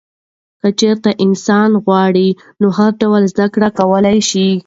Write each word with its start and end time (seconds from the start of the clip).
که 0.61 0.69
چیرې 0.79 1.11
انسان 1.25 1.69
غواړي 1.85 2.29
نو 2.61 2.67
هر 2.77 2.91
څه 2.99 3.05
زده 3.31 3.45
کولی 3.77 4.19
شي. 4.29 4.49